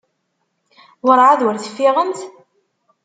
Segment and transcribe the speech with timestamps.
[1.05, 2.19] Werɛad ur teffiɣemt?